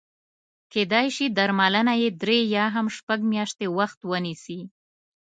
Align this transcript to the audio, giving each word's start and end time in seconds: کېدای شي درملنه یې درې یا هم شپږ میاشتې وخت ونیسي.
کېدای 0.71 1.07
شي 1.15 1.25
درملنه 1.37 1.93
یې 2.01 2.09
درې 2.21 2.37
یا 2.55 2.65
هم 2.75 2.87
شپږ 2.97 3.19
میاشتې 3.31 3.65
وخت 3.77 3.99
ونیسي. 4.11 4.59